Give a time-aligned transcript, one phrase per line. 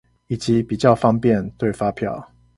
[0.25, 2.27] 以及比較方便對發票